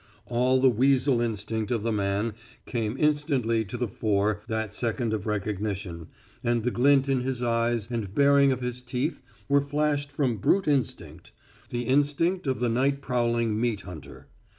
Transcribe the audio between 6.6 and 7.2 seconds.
the glint